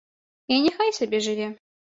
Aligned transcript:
І 0.55 0.57
няхай 0.63 0.91
сабе 1.01 1.23
жыве. 1.29 1.47